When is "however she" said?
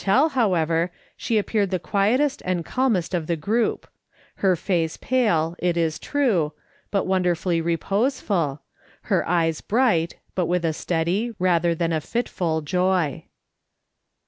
0.29-1.37